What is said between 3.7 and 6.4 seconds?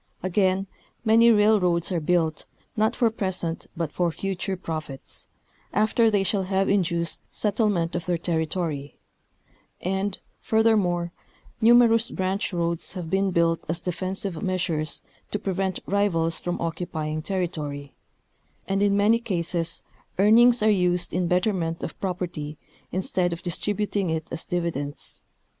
but for future profits, after they